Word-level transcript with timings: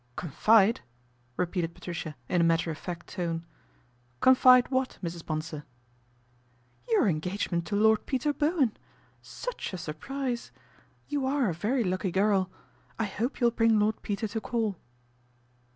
Confide!" 0.15 0.81
repeated 1.37 1.75
Patricia 1.75 2.15
in 2.27 2.41
a 2.41 2.43
matter 2.43 2.71
of 2.71 2.77
fact 2.79 3.05
tone." 3.05 3.45
Confide 4.19 4.71
what, 4.71 4.97
Mrs. 5.03 5.23
Bonsor?" 5.23 5.57
1 6.87 6.93
Your 6.97 7.07
engagement 7.07 7.67
to 7.67 7.75
Lord 7.75 8.07
Peter 8.07 8.33
Bowen. 8.33 8.75
Such 9.21 9.73
a 9.73 9.77
surprise. 9.77 10.51
You're 11.07 11.49
a 11.49 11.53
very 11.53 11.83
lucky 11.83 12.09
girl. 12.09 12.49
I 12.97 13.05
hope 13.05 13.39
you'll 13.39 13.51
bring 13.51 13.77
Lord 13.79 14.01
Peter 14.01 14.27
to 14.29 14.41
call." 14.41 14.79